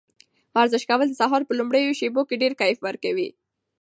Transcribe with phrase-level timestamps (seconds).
[0.55, 3.29] ورزش کول د سهار په لومړیو شېبو کې ډېر کیف ورکوي.